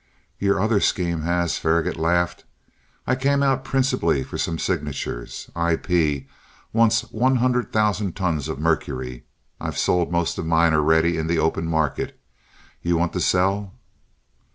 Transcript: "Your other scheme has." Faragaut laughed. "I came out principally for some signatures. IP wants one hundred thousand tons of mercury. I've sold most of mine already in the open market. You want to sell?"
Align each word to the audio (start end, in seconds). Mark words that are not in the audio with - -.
"Your 0.39 0.59
other 0.59 0.79
scheme 0.79 1.21
has." 1.21 1.59
Faragaut 1.59 1.95
laughed. 1.95 2.43
"I 3.05 3.13
came 3.13 3.43
out 3.43 3.63
principally 3.63 4.23
for 4.23 4.39
some 4.39 4.57
signatures. 4.57 5.51
IP 5.55 6.25
wants 6.73 7.01
one 7.11 7.35
hundred 7.35 7.71
thousand 7.71 8.15
tons 8.15 8.47
of 8.49 8.57
mercury. 8.57 9.25
I've 9.59 9.77
sold 9.77 10.11
most 10.11 10.39
of 10.39 10.47
mine 10.47 10.73
already 10.73 11.19
in 11.19 11.27
the 11.27 11.37
open 11.37 11.67
market. 11.67 12.19
You 12.81 12.97
want 12.97 13.13
to 13.13 13.19
sell?" 13.21 13.75